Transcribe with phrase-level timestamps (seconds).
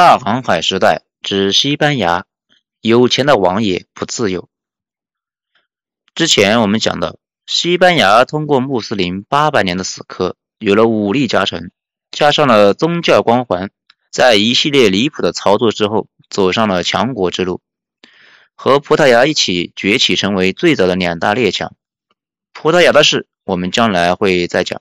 [0.00, 2.24] 大航海时代指西班牙，
[2.80, 4.48] 有钱的王爷不自由。
[6.14, 11.72] 之前我们讲到，西班牙通过穆斯林八百年的死磕，有了武力加成，
[12.12, 13.72] 加上了宗教光环，
[14.12, 17.60] 在一系列离谱的操作之后，走上了强国之路，
[18.54, 21.74] 和葡萄牙一起崛起，成为最早的两大列强。
[22.52, 24.80] 葡萄牙的事，我们将来会再讲。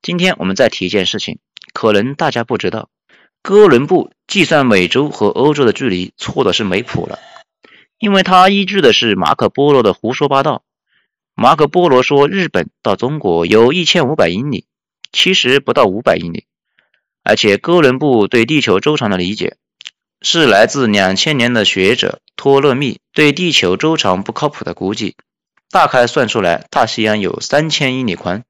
[0.00, 1.40] 今天我们再提一件事情，
[1.72, 2.88] 可能大家不知道。
[3.48, 7.18] 哥伦布计算美洲和欧洲的距离错的是没谱了，
[7.98, 10.64] 因为他依据的是马可波罗的胡说八道。
[11.34, 14.66] 马可波罗说日本到中国有一千五百英里，
[15.12, 16.44] 其实不到五百英里。
[17.24, 19.56] 而且哥伦布对地球周长的理解
[20.20, 25.16] 是来自两千年的学者托勒密对地球周长不靠谱的估计，
[25.70, 28.44] 大概算出来大西洋有三千英里宽，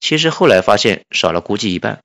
[0.00, 2.02] 其实后来发现少了估计一半。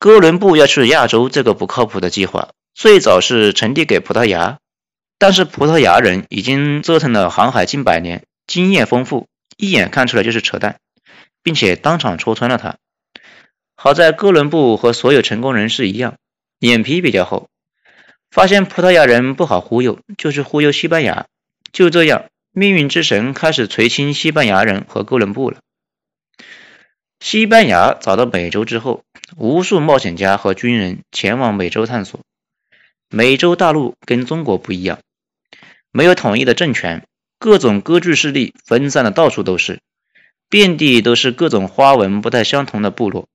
[0.00, 4.58] 哥伦布要去亚洲，这个不靠谱的计划最早是传递给葡萄牙，
[5.18, 10.78] 但是葡萄牙人已经折腾了航海近百年，经验丰富，一眼看出来就是扯淡，
[11.42, 12.76] 并且当场戳穿了他。
[13.76, 16.14] 好在哥伦布和所有成功人士一样，
[16.58, 17.50] 脸皮比较厚，
[18.30, 21.26] 发现葡萄牙人不好忽悠，就去忽悠西班牙。
[21.74, 25.58] 就这样，命运之神开始垂青西班牙人和哥伦布了。
[27.20, 29.04] 西班牙找到美洲之后，
[29.36, 32.20] 无数冒险家和军人前往美洲探索。
[33.10, 34.98] 美洲大陆跟中国不一样，
[35.92, 37.06] 没有统一的政权，
[37.38, 39.80] 各种割据势力分散的到处都是，
[40.48, 43.28] 遍地都是各种花纹不太相同的部落，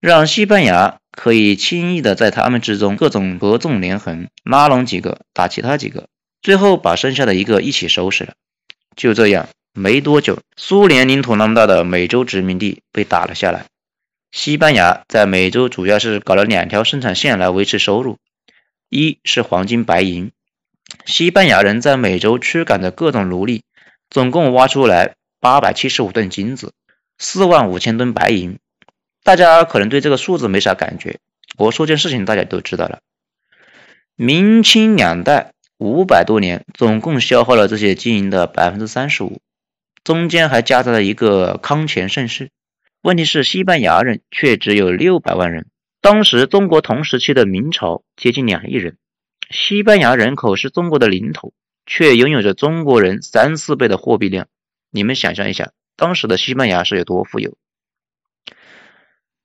[0.00, 6.08] 让西班牙可以轻易的在他们之中各种合纵连横，拉拢几个打其他几个，
[6.42, 8.34] 最后把剩下的一个一起收拾了。
[8.94, 9.48] 就这样。
[9.78, 13.66] 没多久，苏联领土那么大的美洲殖民地被打了下来。
[14.32, 18.16] 西班牙在美洲主要是搞了两条生产线来维持收入，
[18.88, 20.32] 一是黄金白银。
[21.04, 23.64] 西班牙人在美洲驱赶的各种奴隶，
[24.08, 26.72] 总共挖出来八百七十五吨金子，
[27.18, 28.58] 四万五千吨白银。
[29.22, 31.18] 大家可能对这个数字没啥感觉，
[31.58, 33.00] 我说件事情大家都知道了。
[34.14, 39.38] 明清两代五百多年，总共消耗了这些金银的百分之三十五。
[40.06, 42.50] 中间还夹杂了一个康乾盛世，
[43.02, 45.66] 问题是西班牙人却只有六百万人。
[46.00, 48.98] 当时中国同时期的明朝接近两亿人，
[49.50, 51.52] 西班牙人口是中国的零头，
[51.86, 54.46] 却拥有着中国人三四倍的货币量。
[54.92, 57.56] 你们想象一下，当时的西班牙是有多富有？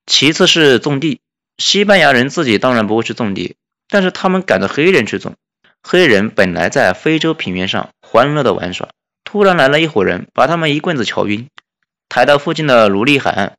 [0.05, 1.21] 其次是种地，
[1.57, 3.55] 西班牙人自己当然不会去种地，
[3.89, 5.37] 但是他们赶着黑人去种。
[5.81, 8.89] 黑人本来在非洲平原上欢乐的玩耍。
[9.31, 11.47] 突然来了一伙人，把他们一棍子敲晕，
[12.09, 13.53] 抬到附近的奴隶海岸，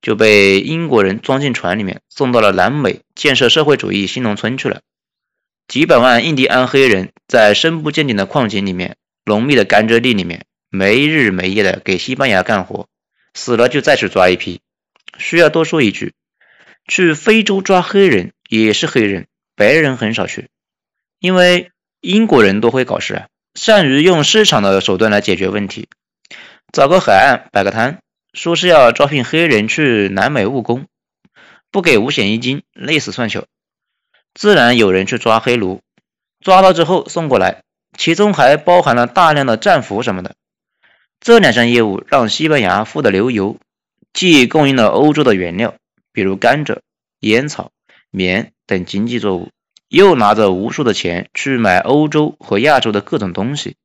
[0.00, 4.80] 就被英国人装进船里面，送到了南美建设社会主义新农村去了。
[5.68, 12.88] 几百万印第安黑人在深不见底的矿井里面、浓密的甘蔗地里面，没日没夜的给西班牙干活，
[13.34, 14.62] 死了就再去抓一批。
[15.18, 16.14] 需要多说一句，
[16.88, 20.48] 去非洲抓黑人也是黑人，白人很少去，
[21.18, 23.26] 因为英国人都会搞事啊。
[23.54, 25.88] 善于用市场的手段来解决问题，
[26.72, 28.00] 找个海岸摆个摊，
[28.32, 30.86] 说是要招聘黑人去南美务工，
[31.70, 33.46] 不给五险一金，累死算球，
[34.34, 35.80] 自然有人去抓黑奴，
[36.40, 37.62] 抓到之后送过来，
[37.96, 40.34] 其中还包含了大量的战俘什么的。
[41.20, 43.56] 这两项业务让西班牙富得流油，
[44.12, 45.76] 既供应了欧洲的原料，
[46.12, 46.80] 比如甘蔗、
[47.20, 47.70] 烟草、
[48.10, 49.50] 棉等经济作物。
[49.94, 53.76] 又拿着无数的钱去买欧洲和亚洲的各种东西，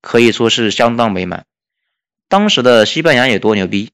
[0.00, 1.46] 可以说是相当美满。
[2.28, 3.92] 当时的西班牙有多牛逼？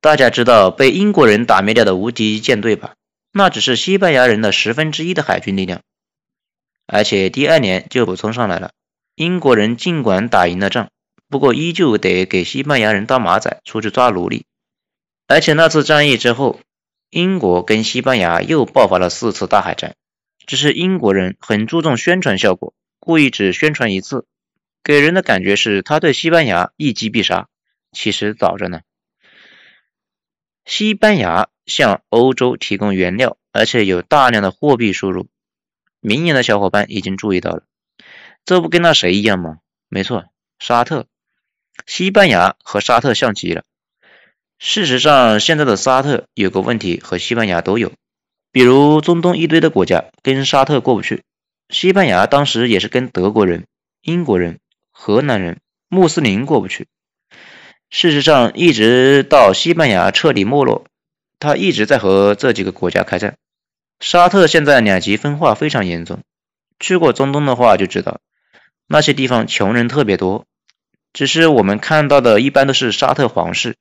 [0.00, 2.94] 大家知道被英国人打灭掉的无敌舰队吧？
[3.32, 5.80] 那只是西班牙人的十分之一的海军力量，
[6.86, 8.70] 而且第二年就补充上来了。
[9.16, 10.88] 英国人尽管打赢了仗，
[11.28, 14.44] 不过依旧得给西班牙人当马仔出去抓奴隶。
[15.26, 16.60] 而且那次战役之后，
[17.10, 19.96] 英国跟西班牙又爆发了四次大海战。
[20.46, 24.26] 只是英国人很注重宣传效果，故意只宣传一次，
[24.82, 27.48] 给人的感觉是他对西班牙一击必杀。
[27.92, 28.80] 其实早着呢。
[30.64, 35.28] 西班牙向欧洲提供原料，而且有大量的货币输入。
[36.00, 37.62] 明眼的小伙伴已经注意到了，
[38.44, 39.58] 这不跟那谁一样吗？
[39.88, 40.26] 没错，
[40.58, 41.06] 沙特。
[41.86, 43.64] 西班牙和沙特像极了。
[44.58, 47.92] 事实上，现在的沙特有个问题和西班牙都有。
[48.52, 51.22] 比如中东一堆的国家跟沙特过不去，
[51.70, 53.64] 西班牙当时也是跟德国人、
[54.02, 54.60] 英国人、
[54.90, 55.58] 荷兰人、
[55.88, 56.86] 穆斯林过不去。
[57.88, 60.84] 事实上，一直到西班牙彻底没落，
[61.38, 63.36] 他一直在和这几个国家开战。
[64.00, 66.20] 沙特现在两极分化非常严重，
[66.78, 68.20] 去过中东的话就知道，
[68.86, 70.44] 那些地方穷人特别多。
[71.12, 73.76] 只是我们看到的一般都是沙特皇室，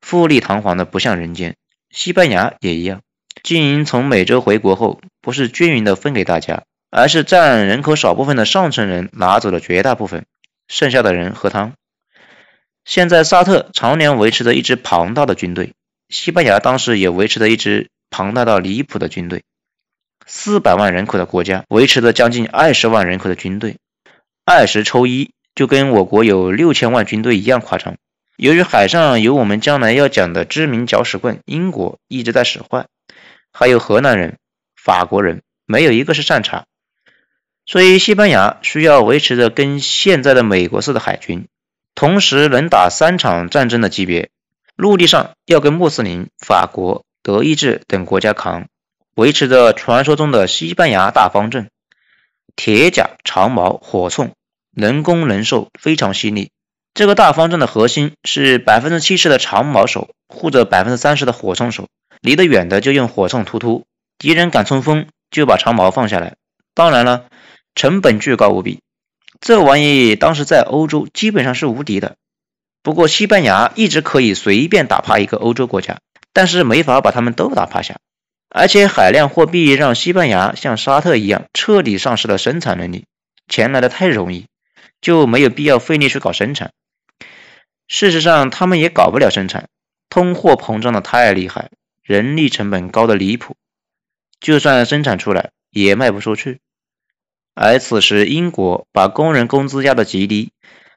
[0.00, 1.56] 富丽堂皇的不像人间。
[1.90, 3.02] 西班牙也一样，
[3.42, 10.24] 金银从美洲回国后，不是均匀的分给大家，而是占人口少部分的上层人拿走了绝大部分，
[10.68, 11.72] 剩下的人喝汤。
[12.84, 15.72] 现在沙特常年维持着一支庞大的军队，
[16.08, 19.42] 西班牙当时也维持着一支庞大到离谱的军队。
[20.26, 23.76] 四百万人口的国家维持着将近二十万人口的军队，
[24.44, 27.96] 二十抽一就跟我国有六千万军队一样夸张。
[28.36, 32.86] 由于海上有我们将来要讲的知名搅屎棍英国一直在使坏，
[33.52, 34.38] 还有荷兰人、
[34.76, 36.64] 法国人，没有一个是善茬，
[37.66, 41.46] 所以西班牙需要维持着跟现在的美国似的海军，
[41.94, 44.30] 同时能打三场战争的级别。
[44.76, 48.66] 陆地上要跟穆斯林、法国、德意志等国家扛。
[49.16, 51.68] 维持着传说中的西班牙大方阵，
[52.56, 54.30] 铁甲、长矛、火铳，
[54.74, 56.52] 能攻能受，非常犀利。
[56.94, 61.88] 这个大方阵的核心是百分之七十的长矛手护着百分之三十的火铳手，
[62.20, 63.84] 离得远的就用火铳突突，
[64.18, 66.36] 敌人敢冲锋就把长矛放下来。
[66.74, 67.26] 当然了，
[67.74, 68.80] 成本巨高无比。
[69.40, 72.16] 这玩意当时在欧洲基本上是无敌的。
[72.82, 76.00] 不过西班牙一直可以随便打趴一个欧洲国家，
[76.32, 77.96] 但是没法把他们都打趴下。
[78.48, 83.04] 而且海量货币让西班牙像沙特一样彻底丧失了生产能力，
[83.48, 84.46] 钱来的太容易，
[85.00, 86.72] 就没有必要费力去搞生产。
[87.86, 89.68] 事实上，他们也搞不了生产，
[90.08, 91.70] 通货膨胀的太厉害，
[92.10, 93.54] 人力成本高的离谱，
[94.40, 96.58] 就算生产出来也卖不出去。
[97.54, 100.50] 而此时英国把工人工资压得极低，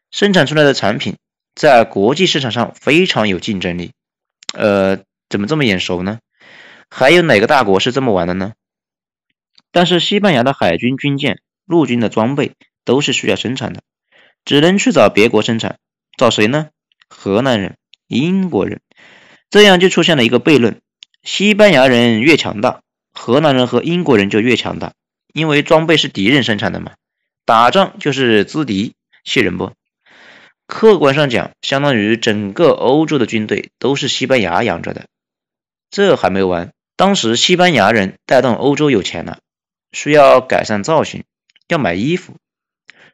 [0.10, 1.18] 生产出来的产品
[1.54, 3.92] 在国际市场上非常有竞争力。
[4.56, 6.18] 呃，怎么这么眼熟呢？
[6.90, 8.54] 还有哪个大国是这么玩的呢？
[9.72, 12.54] 但是西班牙的海军军舰、陆军的装备
[12.86, 13.84] 都是需要生产的，
[14.46, 15.78] 只能去找别国生产。
[16.18, 16.70] 找谁呢？
[17.08, 17.78] 荷兰人、
[18.08, 18.82] 英国人。
[19.52, 20.82] 这样就出现了一个悖论：
[21.24, 22.82] 西班牙人越强大，
[23.14, 24.94] 荷兰人和英国人就越强大，
[25.34, 26.92] 因为装备是敌人生产的嘛。
[27.46, 28.94] 打仗就是资敌，
[29.24, 29.72] 气人不？
[30.68, 35.06] 客观上讲，相当于整个欧洲的军队都是西班牙养着的。
[35.90, 36.74] 这还没完。
[36.98, 39.40] 当时西班牙人带动欧洲有钱了，
[39.94, 41.24] 需要改善造型，
[41.70, 42.36] 要买衣服。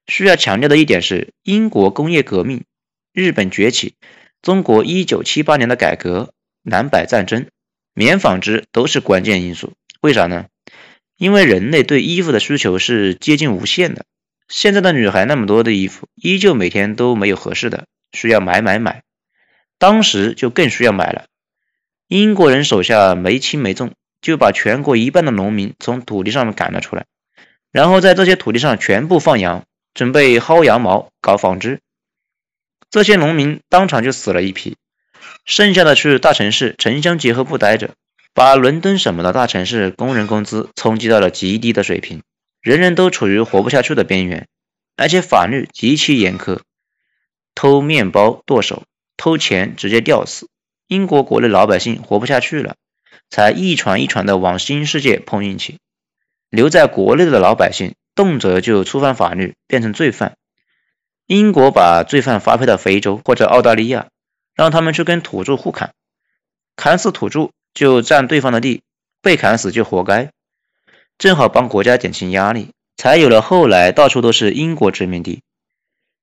[0.07, 2.63] 需要强调的一点是，英国工业革命、
[3.13, 3.93] 日本崛起、
[4.41, 6.33] 中国一九七八年的改革、
[6.63, 7.47] 南北战争、
[7.99, 9.73] 棉纺织都是关键因素。
[9.99, 10.45] 为啥呢？
[11.17, 14.05] 因为人类对衣服的需求是接近无限的。
[14.47, 19.03] 现在的女孩那么多的衣服，依旧每天都没有合适的，需要买买买。
[19.77, 21.25] 当时就更需要买了。
[22.07, 23.91] 英国人手下没轻没重，
[24.21, 27.05] 就把全国一半的农民从土地上面赶了出来，
[27.69, 31.81] 然后在这些土地上全部放羊，准备薅羊毛搞纺织。
[32.89, 34.77] 这些农民当场就死了一批，
[35.45, 37.95] 剩下的去大城市城乡结合部待着，
[38.33, 42.21] 把伦敦什么的大城市工人工资冲击到了极低的水平，
[42.61, 44.47] 人人都处于活不下去的边缘，
[44.95, 46.59] 而且法律极其严苛，
[47.55, 48.83] 偷面包剁手，
[49.17, 50.47] 偷钱直接吊死。
[50.87, 52.75] 英国国内老百姓活不下去了，
[53.29, 55.77] 才一船一船的往新世界碰运气。
[56.49, 60.35] 留在国内的老百姓动辄就触犯法律，变成罪犯。
[61.27, 64.07] 英国把罪犯发配到非洲或者澳大利亚，
[64.59, 65.93] 让他们去跟土著互砍，
[66.75, 68.81] 砍死土著就占对方的地，
[69.21, 70.31] 被砍死就活该。
[71.17, 75.43] 正好帮国家减轻压力，才有了后来到处都是英国殖民地。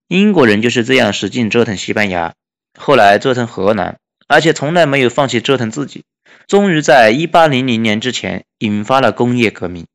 [0.06, 2.34] 英国人就是这样使劲折腾西班牙，
[2.78, 3.96] 后来折腾荷兰。
[4.28, 6.04] 而且从来没有放弃折腾自己，
[6.46, 9.86] 终于在一八零零年之前引发了工业革命。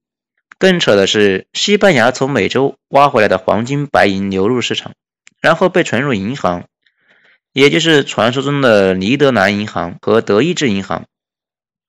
[0.58, 4.94] 更扯的是，西班牙从美洲挖回来的黄金白银流入市场，
[5.42, 6.64] 然后被存入银行，
[7.54, 11.06] 也就是传说中的尼德兰银行和德意志银行。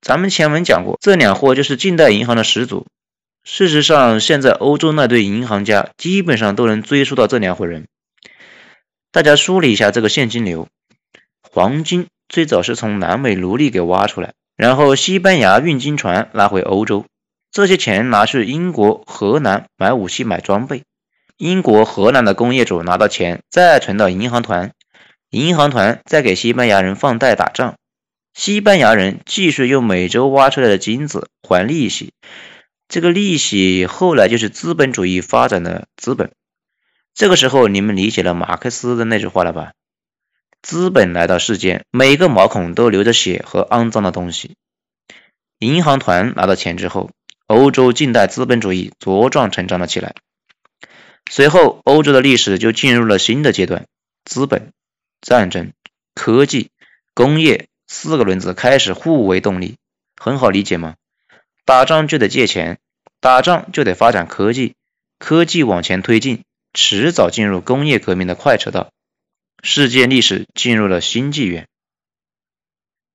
[0.01, 2.87] 咱们前文讲过，这两货就是近代银行的始祖。
[3.45, 7.87] 事实上，现在欧洲那堆银行家基本上都能追溯到这两伙人。
[9.11, 10.69] 大家梳理一下这个现金流，
[11.43, 12.07] 黄金。
[12.29, 17.05] 最早是从南美奴隶给挖出来，然后西班牙运金船拉回欧洲，
[17.51, 20.85] 这些钱拿去英国、荷兰买武器、买装备。
[21.37, 24.73] 英国、荷兰的工业主拿到钱，再存到银行团，
[25.33, 27.77] 银行团在给西班牙人放贷打仗，
[28.35, 32.13] 西班牙人继续用美洲挖出来的金子还利息，
[32.87, 36.33] 这个利息后来就是资本主义发展的资本。
[37.15, 39.73] 这个时候，你们理解了马克思的那句话了吧？
[40.61, 44.57] 资本来到世间，每个毛孔都流着血和肮脏的东西。
[45.61, 47.11] 银行团拿到钱之后，
[47.47, 50.15] 欧洲近代资本主义茁壮成长了起来。
[51.31, 53.87] 随后，欧洲的历史就进入了新的阶段，
[54.27, 54.73] 资本、
[55.23, 55.73] 战争、
[56.15, 56.71] 科技、
[57.15, 59.77] 工业四个轮子开始互为动力，
[60.17, 60.97] 很好理解吗？
[61.65, 62.81] 打仗就得借钱，
[63.21, 64.75] 打仗就得发展科技，
[65.21, 66.43] 科技往前推进，
[66.75, 68.91] 迟早进入工业革命的快车道，
[69.63, 71.69] 世界历史进入了新纪元。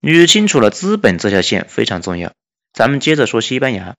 [0.01, 2.31] 捋清楚了资本这条线非常重要。
[2.71, 3.95] 咱们接着说西班牙，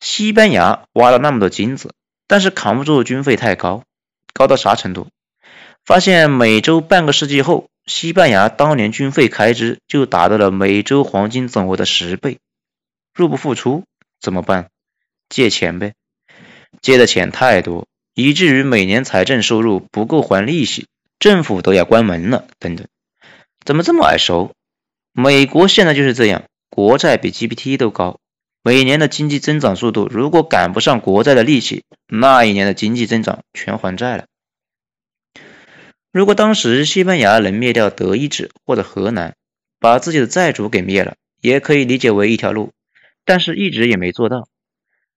[0.00, 1.92] 西班牙挖了那么多金子，
[2.26, 3.84] 但是扛不住军费太高，
[4.32, 5.08] 高到啥程度？
[5.88, 12.36] 发现美洲半个世纪后，西班牙当年军费开支就达到了美洲黄金总额的十倍。
[13.14, 13.84] 入不敷出
[14.20, 14.68] 怎么办？
[15.30, 15.94] 借钱呗。
[16.82, 22.44] 借的钱太多，以至于每年财政收入不够还利息，政府都要关门了。
[22.58, 22.86] 等等，
[23.64, 24.52] 怎么这么耳熟？
[25.14, 28.18] 美国现在就是这样，国债比 GPT 都高，
[28.62, 34.26] 每年的经济增长速度如果赶不上国债的利息，那一年的经济增长全还债了。
[36.18, 39.36] 如果当时西班牙能灭掉德意志或者荷兰，
[39.78, 42.72] 把自己的债主给灭了，也可以理解为一条路。
[43.24, 44.48] 但是一直也没做到，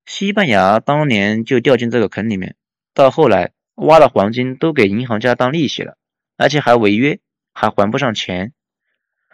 [0.05, 2.55] 西班牙当年就掉进这个坑里面，
[2.93, 5.97] 到后来挖的黄金都给银行家当利息了，
[6.37, 7.17] 而且还违约，
[7.51, 8.53] 还还不上钱，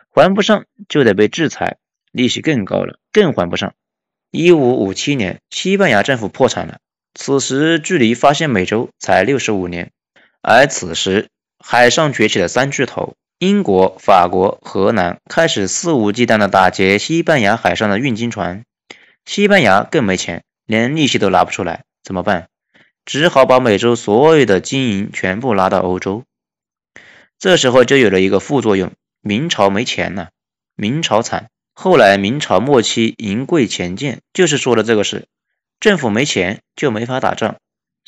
[0.09, 1.79] 还不上就得被制裁，
[2.13, 3.73] 利息更高了，更还不上。
[4.31, 6.79] 一五五七年，西班牙政府破产了，
[7.13, 9.91] 此时距离发现美洲才六十五年，
[10.41, 11.27] 而此时
[11.59, 13.15] 海上崛起的三巨头。
[13.39, 18.63] 英国、法国、荷兰开始肆无忌惮地打劫西班牙海上的运金船，
[19.25, 22.47] 西班牙更没钱，连利息都拿不出来，怎么办？
[23.05, 26.23] 只好把美洲所有的金银全部拉到欧洲。
[27.37, 30.29] 这时候就有了一个副作用：明朝没钱了，
[30.75, 31.51] 明朝惨。
[31.75, 35.27] 后来明朝末期银贵钱贱，就是说的这个事。
[35.79, 37.57] 政府没钱就没法打仗，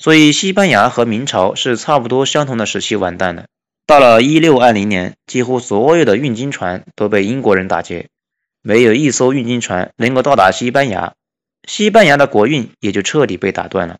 [0.01, 3.47] 所以西班牙和明朝是差不多相同的时期完蛋的。
[3.85, 8.07] 到了一六二零年，几乎所有的运金船都被英国人打劫，
[8.61, 11.15] 没有一艘运金船能够到达西班牙，
[11.67, 13.97] 西班牙的国运也就彻底被打断了。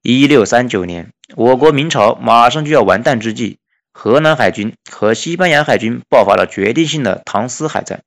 [0.00, 3.58] 一六三九年，我国明朝马上就要完蛋之际，
[3.92, 8.02] 荷兰海军和西班牙海军爆发了决定性的唐斯海战，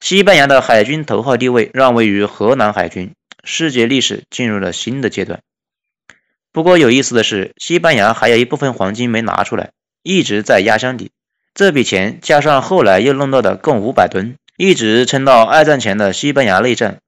[0.00, 3.12] 西班牙的海军头号地位让位于荷兰海军，
[3.44, 5.42] 世界历史进入了新的阶段。
[6.52, 9.70] 不过有意思的是，西班牙还有一部分黄金没拿出来。
[10.02, 11.12] 一直在压箱底，
[11.54, 16.98] 这笔钱加上后来又弄到的共五百吨，一直撑到二战前的西班牙内战。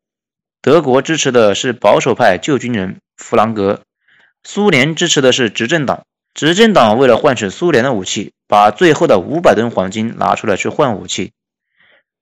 [0.62, 3.82] 德国支持的是保守派旧军人弗朗哥，
[4.44, 6.04] 苏联支持的是执政党。
[6.32, 11.32] 执政党为了换取苏联的武器，把最后的五百吨黄金拿出来去换武器。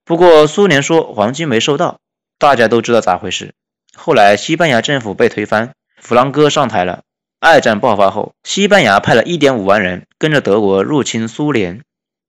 [0.05, 2.01] 不过苏联说黄金没收到，
[2.39, 3.53] 大家都知道咋回事。
[3.95, 7.03] 后来西班牙政府被推翻，弗朗哥上台了。
[7.45, 11.83] 二战爆发后，西班牙派了一点五万人跟着德国入侵苏联。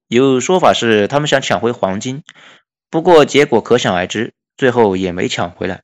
[0.08, 2.24] 有说法是他们想抢回黄金，
[2.90, 5.84] 不过结果可想而知，最后也没抢回来。